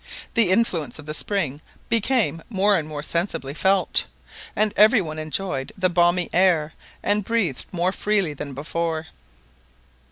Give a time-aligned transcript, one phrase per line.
[0.33, 4.07] The influence of the spring became more and more sensibly felt,
[4.55, 9.09] and every one enjoyed the balmy air, and breathed more freely than before.